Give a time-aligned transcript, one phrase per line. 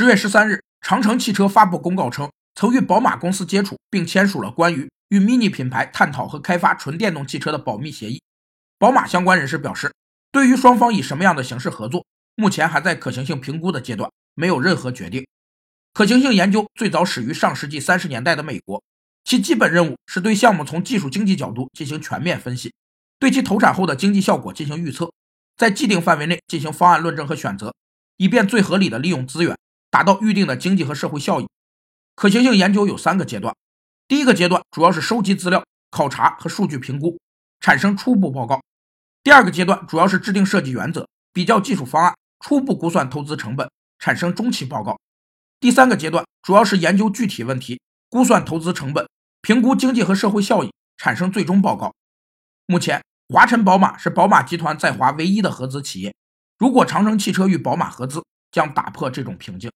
[0.00, 8.22] 十月十三日，长城汽车发布公告称，曾与宝马公司接触，并签署了关于与 MINI 品牌探讨和开发纯电动汽车的保密协议。
[8.78, 9.92] 宝马相关人士表示，
[10.30, 12.06] 对于双方以什么样的形式合作，
[12.36, 15.26] 目前还在可行性评估的阶段，没有任何决定。
[15.92, 18.80] 可行性研究最早始于上世纪三十年代的美国，
[19.24, 22.72] 其基本任务是对项目从技术经济角度进行全面分析，
[23.18, 25.12] 对其投产后的经济效果进行预测，
[25.56, 27.74] 在既定范围内进行方案论证和选择，
[28.16, 29.58] 以便最合理的利用资源，
[29.90, 31.48] 达到预定的经济和社会效益。
[32.14, 33.54] 可行性研究有三个阶段，
[34.08, 37.18] 第一个阶段主要是收集资料、考察和数据评估，
[37.60, 38.58] 产生初步报告；
[39.22, 44.98] 第二个阶段主要是制定设计原则，比较技术方案，初步估算投资成本，产生中期报告。
[45.60, 49.08] 第三个阶段主要是研究具体问题，估算投资成本，
[49.42, 51.94] 评估经济和社会效益，产生最终报告。
[52.66, 56.14] 目前，华晨宝马是宝马集团在华唯一的合资企业。
[56.58, 59.70] 如果长城汽车与宝马合资，将打破这种瓶颈。